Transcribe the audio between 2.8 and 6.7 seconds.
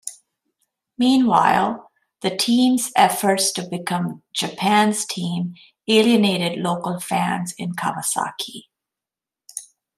efforts to become "Japan's Team" alienated